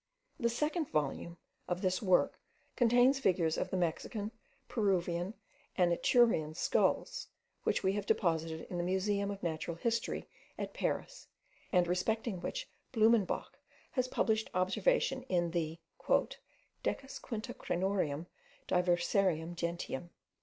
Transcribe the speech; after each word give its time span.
The 0.39 0.49
second 0.49 0.89
volume 0.89 1.37
of 1.67 1.83
this 1.83 2.01
work 2.01 2.39
contains 2.75 3.19
figures 3.19 3.55
of 3.55 3.69
the 3.69 3.77
Mexican, 3.77 4.31
Peruvian, 4.67 5.35
and 5.77 5.91
Aturian 5.93 6.55
skulls, 6.55 7.27
which 7.65 7.83
we 7.83 7.93
have 7.93 8.07
deposited 8.07 8.61
in 8.71 8.79
the 8.79 8.83
Museum 8.83 9.29
of 9.29 9.43
Natural 9.43 9.77
History 9.77 10.27
at 10.57 10.73
Paris, 10.73 11.27
and 11.71 11.85
respecting 11.87 12.41
which 12.41 12.67
Blumenbach 12.91 13.59
has 13.91 14.07
published 14.07 14.49
observations 14.55 15.25
in 15.29 15.51
the 15.51 15.77
'Decas 16.09 17.19
quinta 17.19 17.53
Craniorum 17.53 18.25
diversarum 18.67 19.53
gentium.' 19.53 20.09